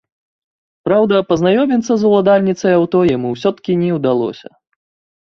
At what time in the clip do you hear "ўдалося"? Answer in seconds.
4.03-4.47